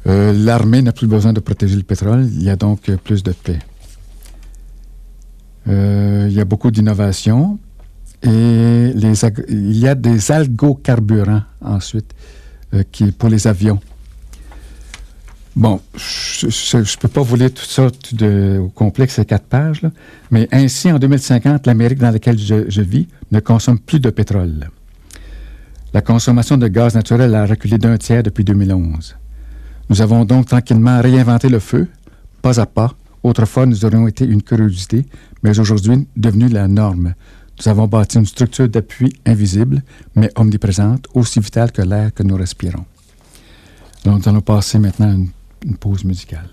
[0.04, 2.28] L'armée n'a plus besoin de protéger le pétrole.
[2.32, 3.58] Il y a donc plus de paix.
[5.68, 7.58] Euh, il y a beaucoup d'innovations.
[8.22, 12.14] Et il y a des algocarburants ensuite
[12.72, 12.84] euh,
[13.18, 13.80] pour les avions.
[15.54, 16.46] Bon, je
[16.76, 19.82] ne peux pas vous lire tout ça de, au complexe, ces quatre pages,
[20.30, 24.70] mais ainsi, en 2050, l'Amérique dans laquelle je, je, vis ne consomme plus de pétrole.
[25.92, 29.16] La consommation de gaz naturel a reculé d'un tiers depuis 2011.
[29.90, 31.86] Nous avons donc tranquillement réinventé le feu,
[32.40, 32.94] pas à pas.
[33.22, 35.04] Autrefois, nous aurions été une curiosité,
[35.42, 37.14] mais aujourd'hui devenu la norme.
[37.58, 39.82] Nous avons bâti une structure d'appui invisible,
[40.14, 42.84] mais omniprésente, aussi vitale que l'air que nous respirons.
[44.04, 46.48] Nous allons passer maintenant à une pause musicale.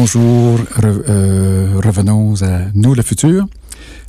[0.00, 3.46] Bonjour, euh, revenons à Nous le futur.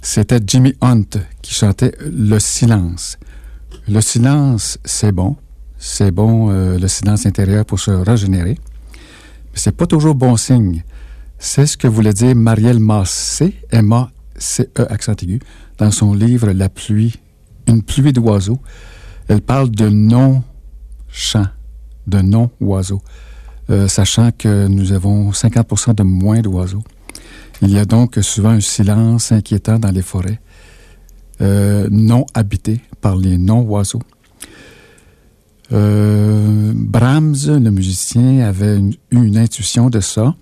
[0.03, 3.17] C'était Jimmy Hunt qui chantait Le silence.
[3.87, 5.35] Le silence, c'est bon.
[5.79, 8.59] C'est bon, euh, le silence intérieur pour se régénérer.
[8.93, 10.83] Mais c'est pas toujours bon signe.
[11.39, 15.39] C'est ce que voulait dire Marielle Massé, M-A-C-E, accent aigu,
[15.79, 17.15] dans son livre La pluie,
[17.65, 18.59] une pluie d'oiseaux.
[19.27, 21.47] Elle parle de non-chant,
[22.05, 23.01] de non-oiseaux.
[23.69, 26.83] Euh, sachant que nous avons 50 de moins d'oiseaux.
[27.61, 30.39] Il y a donc souvent un silence inquiétant dans les forêts
[31.41, 34.01] euh, non habitées par les non-oiseaux.
[35.71, 40.33] Euh, Brahms, le musicien, avait eu une intuition de ça.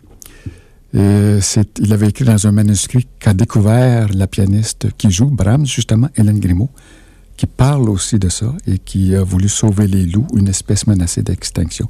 [0.93, 6.39] il avait écrit dans un manuscrit qu'a découvert la pianiste qui joue Brahms, justement, Hélène
[6.39, 6.69] Grimaud,
[7.37, 11.21] qui parle aussi de ça et qui a voulu sauver les loups, une espèce menacée
[11.21, 11.87] d'extinction,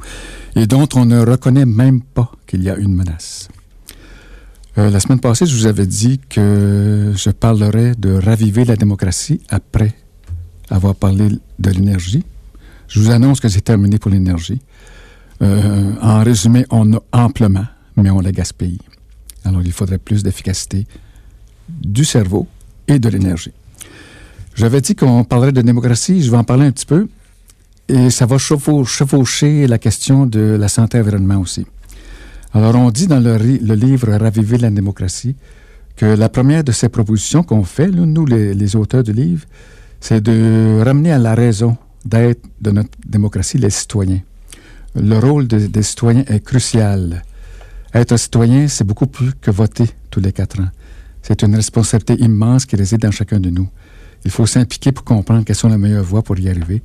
[0.56, 3.48] et dont on ne reconnaît même pas qu'il y a une menace.
[4.78, 9.42] Euh, la semaine passée, je vous avais dit que je parlerais de raviver la démocratie
[9.50, 9.96] après
[10.70, 12.24] avoir parlé de l'énergie.
[12.88, 14.62] Je vous annonce que c'est terminé pour l'énergie.
[15.42, 18.80] Euh, en résumé, on a amplement, mais on la gaspille.
[19.46, 20.86] Alors, il faudrait plus d'efficacité
[21.70, 22.48] du cerveau
[22.88, 23.54] et de l'énergie.
[24.58, 27.08] J'avais dit qu'on parlerait de démocratie, je vais en parler un petit peu.
[27.90, 31.68] Et ça va chevaucher la question de la santé environnement aussi.
[32.54, 35.36] Alors, on dit dans le, livre Raviver la démocratie
[35.96, 39.46] que la première de ces propositions qu'on fait, nous, les, auteurs du livre,
[40.00, 44.22] c'est de ramener à la raison d'être de notre démocratie les citoyens.
[44.96, 47.24] Le rôle des citoyens est crucial.
[47.94, 50.70] Être citoyen, c'est beaucoup plus que voter tous les quatre ans.
[51.22, 53.68] C'est une responsabilité immense qui réside dans chacun de nous.
[54.28, 56.82] Il faut s'impliquer pour comprendre quelles sont les meilleures voies pour y arriver.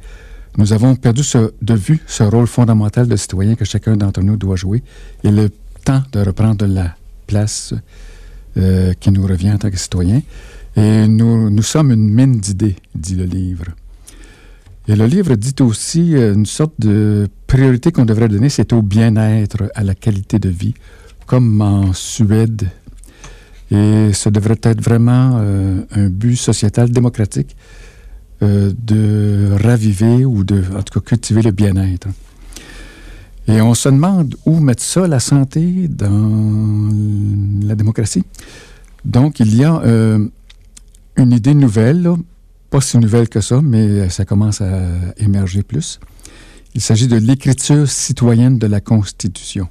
[0.58, 1.22] Nous avons perdu
[1.60, 4.84] de vue ce rôle fondamental de citoyen que chacun d'entre nous doit jouer.
[5.24, 5.50] Il est le
[5.84, 6.94] temps de reprendre la
[7.26, 7.74] place
[8.56, 10.22] euh, qui nous revient en tant que citoyen.
[10.76, 13.64] Et nous, nous sommes une mine d'idées, dit le livre.
[14.86, 18.82] Et le livre dit aussi euh, une sorte de priorité qu'on devrait donner, c'est au
[18.82, 20.74] bien-être, à la qualité de vie,
[21.26, 22.68] comme en Suède
[23.72, 27.56] et ce devrait être vraiment euh, un but sociétal démocratique
[28.42, 32.08] euh, de raviver ou de, en tout cas, cultiver le bien-être.
[33.48, 36.90] Et on se demande où mettre ça, la santé, dans
[37.62, 38.24] la démocratie.
[39.06, 40.28] Donc, il y a euh,
[41.16, 42.10] une idée nouvelle,
[42.68, 44.82] pas si nouvelle que ça, mais ça commence à
[45.16, 45.98] émerger plus.
[46.74, 49.68] Il s'agit de l'écriture citoyenne de la Constitution.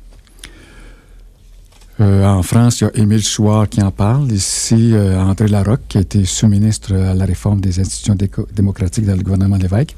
[2.01, 4.31] Euh, en France, il y a Émile Chouard qui en parle.
[4.31, 8.17] Ici, euh, André Larocque, qui a été sous-ministre à la réforme des institutions
[8.55, 9.95] démocratiques dans le gouvernement Lévesque.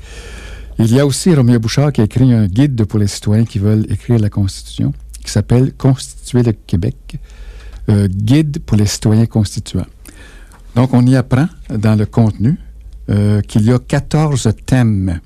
[0.80, 3.60] Il y a aussi Roméo Bouchard qui a écrit un guide pour les citoyens qui
[3.60, 4.92] veulent écrire la Constitution,
[5.24, 6.98] qui s'appelle Constituer le Québec,
[7.88, 9.88] euh, guide pour les citoyens constituants.
[10.76, 12.58] Donc, on y apprend dans le contenu
[13.48, 15.20] qu'il y a 14 thèmes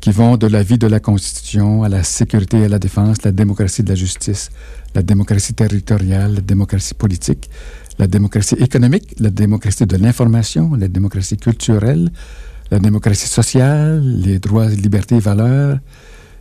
[0.00, 3.22] qui vont de la vie de la Constitution à la sécurité et à la défense,
[3.22, 4.50] la démocratie de la justice,
[4.94, 7.50] la démocratie territoriale, la démocratie politique,
[7.98, 12.10] la démocratie économique, la démocratie de l'information, la démocratie culturelle,
[12.70, 15.78] la démocratie sociale, les droits, libertés et valeurs,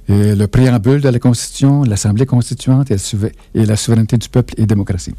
[0.07, 5.13] le préambule de la Constitution, l'Assemblée constituante et la souveraineté du peuple et démocratie.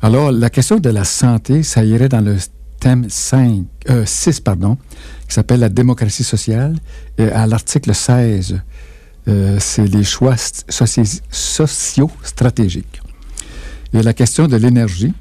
[0.00, 2.36] Alors, la question de la santé, ça irait dans le
[2.78, 3.64] thème 5,
[4.04, 4.76] 6, euh, pardon,
[5.26, 6.76] qui s'appelle la démocratie sociale,
[7.16, 8.60] et à l'article 16,
[9.28, 13.00] euh, c'est les choix socio-stratégiques.
[13.92, 15.14] Et la question de l'énergie,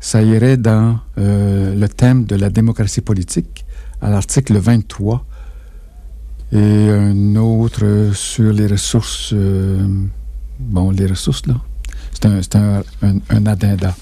[0.00, 3.64] ça irait dans euh, le thème de la démocratie politique,
[4.00, 5.26] à l'article 23,
[6.52, 9.34] et un autre sur les ressources,
[10.58, 11.56] bon, les ressources, là,
[12.14, 13.94] c'est un, un, un addenda.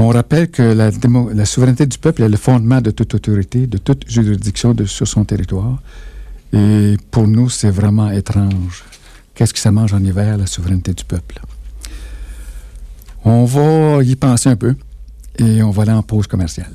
[0.00, 4.08] On rappelle que la, souveraineté du peuple est le fondement de toute autorité, de toute
[4.08, 5.82] juridiction sur son territoire.
[6.52, 8.84] Et pour nous, c'est vraiment étrange.
[9.34, 11.40] Qu'est-ce que ça mange en hiver, la souveraineté du peuple?
[13.24, 14.76] On va y penser un peu
[15.36, 16.72] et on va aller en pause commerciale.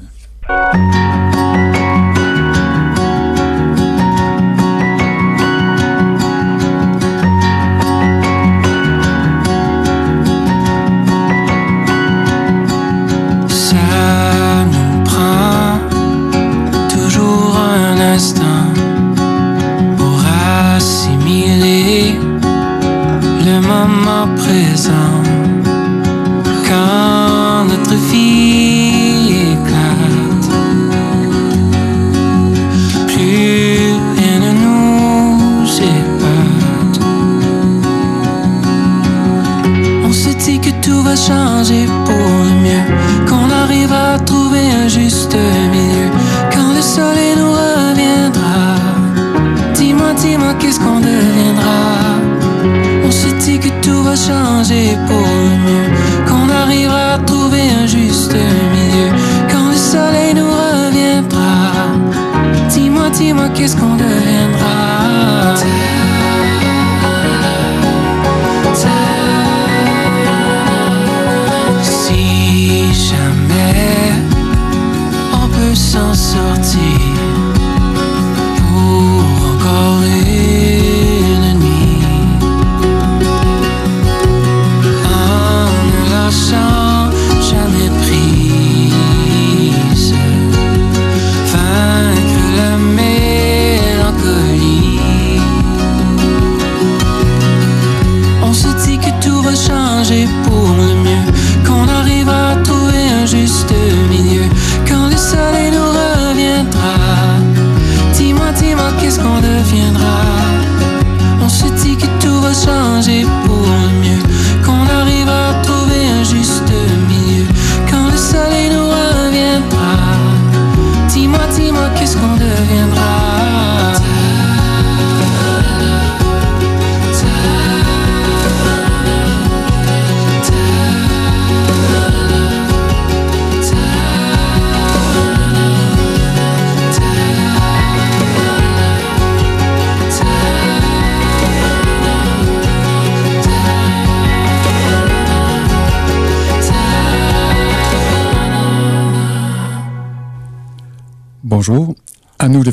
[54.16, 55.28] Changer pour
[55.66, 55.90] mieux,
[56.28, 59.10] qu'on arrivera à trouver un juste milieu,
[59.52, 61.54] quand le soleil nous reviendra.
[62.70, 65.54] Dis-moi, dis-moi, qu'est-ce qu'on deviendra?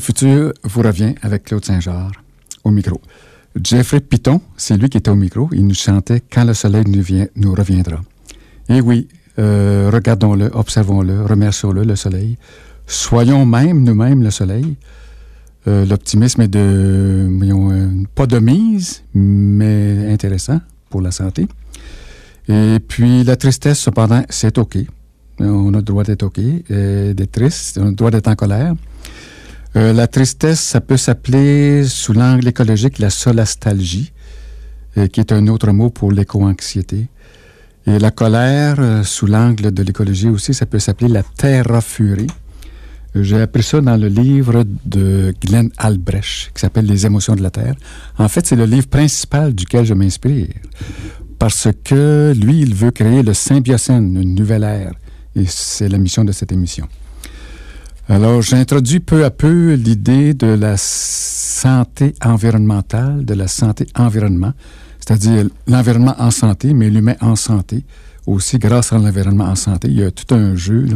[0.00, 2.18] Futur vous revient avec Claude Saint-Georges
[2.64, 3.00] au micro.
[3.62, 5.48] Jeffrey Piton, c'est lui qui était au micro.
[5.52, 6.84] Il nous chantait Quand le soleil
[7.36, 8.00] nous, reviendra.
[8.68, 12.36] Et oui, euh, regardons-le, observons-le, remercions-le, le soleil.
[12.86, 14.76] Soyons même nous-mêmes le soleil.
[15.66, 21.48] Euh, L'optimisme est de, euh, pas de mise, mais intéressant pour la santé.
[22.48, 24.78] Et puis la tristesse, cependant, c'est OK.
[25.40, 28.74] On a le droit d'être OK, d'être triste, on a le droit d'être en colère.
[29.76, 34.12] Euh, la tristesse, ça peut s'appeler, sous l'angle écologique, la solastalgie,
[34.98, 37.06] euh, qui est un autre mot pour l'éco-anxiété.
[37.86, 42.26] Et la colère, euh, sous l'angle de l'écologie aussi, ça peut s'appeler la terra-furie.
[43.14, 47.50] J'ai appris ça dans le livre de Glenn Albrecht, qui s'appelle Les émotions de la
[47.50, 47.74] Terre.
[48.18, 50.48] En fait, c'est le livre principal duquel je m'inspire.
[51.38, 54.92] Parce que lui, il veut créer le symbiocène, une nouvelle ère.
[55.34, 56.86] Et c'est la mission de cette émission.
[58.10, 64.52] Alors, j'introduis peu à peu l'idée de la santé environnementale, de la santé environnement,
[64.98, 67.84] c'est-à-dire l'environnement en santé, mais l'humain en santé.
[68.26, 70.88] Aussi, grâce à l'environnement en santé, il y a tout un jeu.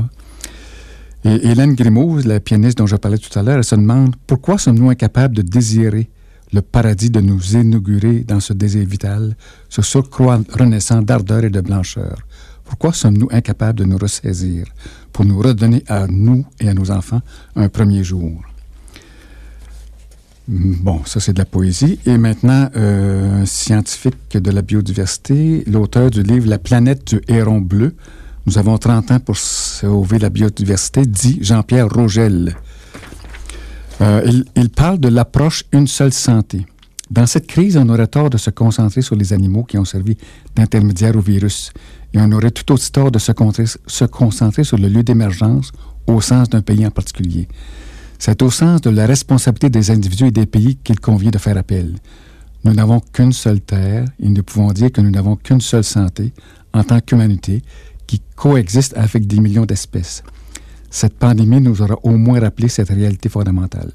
[1.24, 4.58] Et Hélène Grimaud, la pianiste dont je parlais tout à l'heure, elle se demande pourquoi
[4.58, 6.10] sommes-nous incapables de désirer
[6.52, 9.36] le paradis, de nous inaugurer dans ce désir vital,
[9.68, 12.16] ce surcroît renaissant d'ardeur et de blancheur?
[12.64, 14.66] Pourquoi sommes-nous incapables de nous ressaisir
[15.12, 17.20] pour nous redonner à nous et à nos enfants
[17.56, 18.42] un premier jour?
[20.46, 21.98] Bon, ça c'est de la poésie.
[22.04, 27.60] Et maintenant, euh, un scientifique de la biodiversité, l'auteur du livre La planète du héron
[27.60, 27.94] bleu.
[28.46, 32.54] Nous avons 30 ans pour sauver la biodiversité, dit Jean-Pierre Rogel.
[34.00, 36.66] Euh, il, parle de l'approche une seule santé.
[37.10, 40.18] Dans cette crise, on aurait tort de se concentrer sur les animaux qui ont servi
[40.56, 41.72] d'intermédiaires au virus.
[42.14, 43.32] Et on aurait tout aussi tort de se,
[44.06, 45.72] concentrer, sur le lieu d'émergence
[46.06, 47.48] au sens d'un pays en particulier.
[48.20, 51.58] C'est au sens de la responsabilité des individus et des pays qu'il convient de faire
[51.58, 51.96] appel.
[52.62, 56.32] Nous n'avons qu'une seule terre et nous pouvons dire que nous n'avons qu'une seule santé
[56.72, 57.62] en tant qu'humanité
[58.06, 60.22] qui coexiste avec des millions d'espèces.
[60.90, 63.90] Cette pandémie nous aura au moins rappelé cette réalité fondamentale.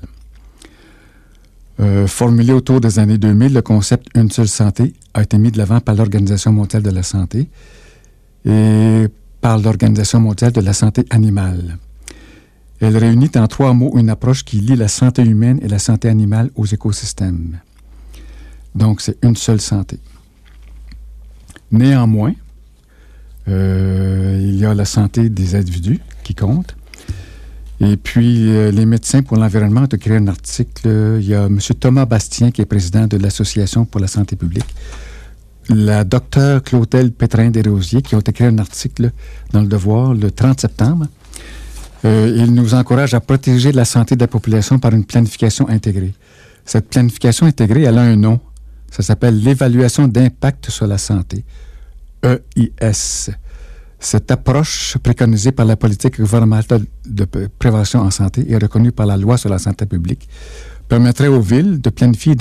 [1.80, 5.58] Euh, formulé autour des années 2000, le concept Une seule santé a été mis de
[5.58, 7.48] l'avant par l'Organisation mondiale de la santé
[8.46, 9.08] et
[9.42, 11.78] par l'Organisation mondiale de la santé animale.
[12.82, 16.08] Elle réunit en trois mots une approche qui lie la santé humaine et la santé
[16.08, 17.60] animale aux écosystèmes.
[18.74, 20.00] Donc, c'est une seule santé.
[21.72, 22.34] Néanmoins,
[23.48, 26.76] euh, il y a la santé des individus qui compte.
[27.82, 31.18] Et puis, euh, les médecins pour l'environnement ont créé un article.
[31.20, 31.60] Il y a M.
[31.80, 34.66] Thomas Bastien, qui est président de l'Association pour la santé publique.
[35.70, 39.12] La docteure Clotel Pétrin-Desrosiers, qui ont écrit un article
[39.54, 41.06] dans Le Devoir le 30 septembre.
[42.06, 46.14] Euh, il nous encourage à protéger la santé de la population par une planification intégrée.
[46.66, 48.40] Cette planification intégrée, elle a un nom.
[48.90, 51.46] Ça s'appelle l'évaluation d'impact sur la santé.
[52.24, 53.30] EIS.
[54.00, 57.26] Cette approche préconisée par la politique gouvernementale de
[57.60, 60.28] prévention en santé et reconnue par la loi sur la santé publique
[60.90, 62.34] permettrait aux villes de planifier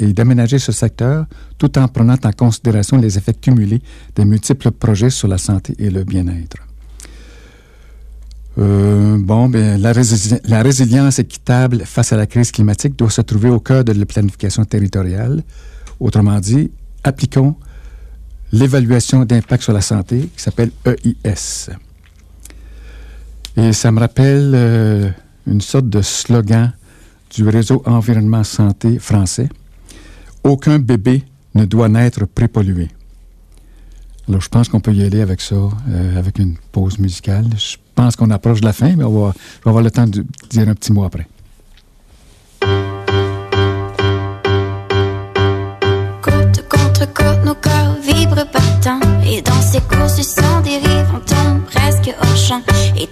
[0.00, 1.26] et d'aménager ce secteur
[1.58, 3.82] tout en prenant en considération les effets cumulés
[4.16, 6.56] des multiples projets sur la santé et le bien-être.
[8.58, 9.92] Euh, bon, bien, la,
[10.62, 14.64] résilience équitable face à la crise climatique doit se trouver au cœur de la planification
[14.64, 15.44] territoriale.
[16.00, 16.70] Autrement dit,
[17.04, 17.54] appliquons
[18.50, 21.70] l'évaluation d'impact sur la santé qui s'appelle EIS.
[23.58, 25.10] Et ça me rappelle euh,
[25.46, 26.72] une sorte de slogan
[27.30, 29.48] du réseau environnement santé français.
[30.44, 31.24] Aucun bébé
[31.54, 32.88] ne doit naître prépollué.
[34.28, 37.46] Alors, je pense qu'on peut y aller avec ça, euh, avec une pause musicale.
[37.56, 39.34] Je pense qu'on approche de la fin, mais on va, on va
[39.70, 41.26] avoir le temps de dire un petit mot après.
[46.20, 48.46] Côte contre côte, nos corps vibrent.
[49.30, 52.62] Et dans ces courses sans dérive, on tombe presque hors champ.
[52.96, 53.06] Et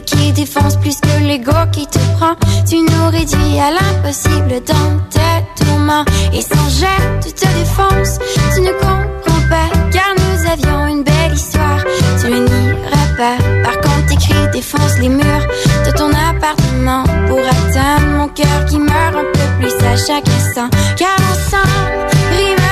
[0.00, 2.34] qui défonce plus que l'ego qui te prend.
[2.68, 6.04] Tu nous réduis à l'impossible dans tes tourments.
[6.32, 8.18] Et sans gêne, tu te défonces.
[8.54, 11.82] Tu ne comprends pas, car nous avions une belle histoire.
[12.20, 13.36] Tu ne nieras pas.
[13.62, 15.46] Par contre, t'écris, défonce les murs
[15.86, 20.68] de ton appartement pour atteindre mon cœur qui meurt un peu plus à chaque instant.
[20.96, 22.63] Car ensemble, rime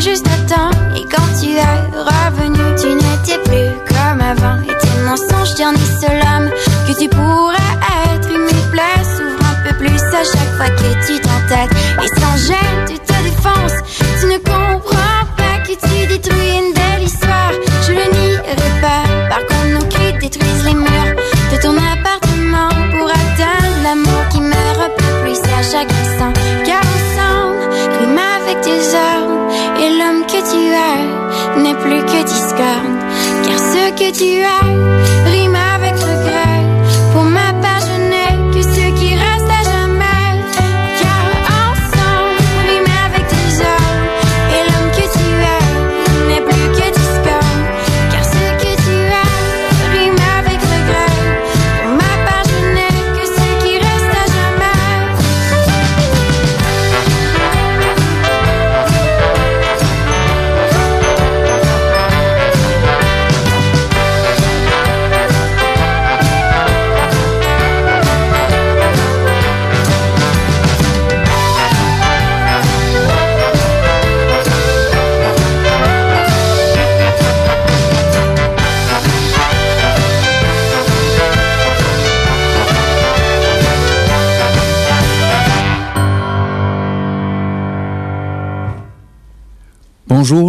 [0.00, 0.70] juste temps.
[0.96, 4.62] Et quand tu es revenu, tu n'étais plus comme avant.
[4.62, 6.50] Et tes mensonges, j'en ai seul homme
[6.86, 7.74] que tu pourrais
[8.14, 8.28] être.
[8.30, 11.70] Une plaie s'ouvre un peu plus à chaque fois que tu t'entêtes.
[12.02, 13.80] Et sans gêne, tu te défonces.
[14.20, 17.52] Tu ne comprends pas que tu détruis une belle histoire.
[17.86, 19.04] Je le nierai pas.
[19.28, 21.16] Par contre, nos cris détruisent les murs
[21.52, 26.32] de ton appartement pour atteindre l'amour qui peu plus à chaque instant.
[26.64, 29.19] Car ensemble, rime avec tes ordres.
[34.00, 35.89] Que tu es rime avec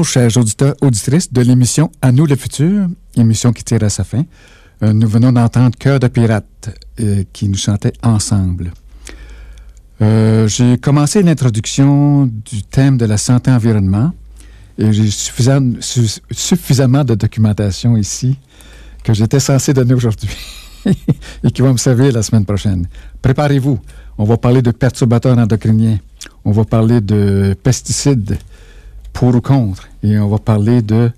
[0.02, 4.04] Bonjour, chers auditeurs, auditrices de l'émission À nous le futur, émission qui tire à sa
[4.04, 4.24] fin.
[4.82, 8.72] Euh, nous venons d'entendre Cœur de pirate euh, qui nous chantait ensemble.
[10.02, 14.12] Euh, j'ai commencé l'introduction du thème de la santé-environnement
[14.80, 18.39] et j'ai suffisamment, su- suffisamment de documentation ici
[19.04, 20.36] que j'étais censé donner aujourd'hui
[21.43, 22.88] et qui va me servir la semaine prochaine.
[23.22, 23.78] Préparez-vous.
[24.18, 25.99] On va parler de perturbateurs endocriniens.
[26.43, 28.39] On va parler de pesticides
[29.14, 29.88] pour ou contre.
[30.03, 31.12] Et on va parler de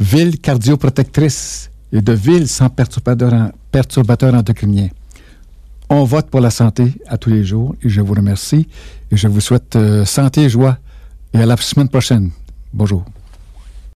[0.00, 4.88] villes cardioprotectrices et de villes sans perturbateurs, en- perturbateurs endocriniens.
[5.88, 8.66] On vote pour la santé à tous les jours et je vous remercie
[9.10, 10.78] et je vous souhaite euh, santé et joie
[11.34, 12.30] et à la semaine prochaine.
[12.72, 13.04] Bonjour.